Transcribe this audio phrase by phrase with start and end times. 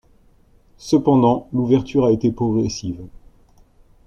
[0.79, 3.03] Cependant, l'ouverture a été progressive.